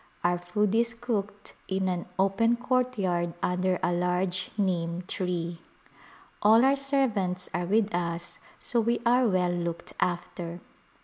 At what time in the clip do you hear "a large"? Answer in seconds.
3.83-4.49